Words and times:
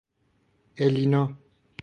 اِلینا 0.79 1.23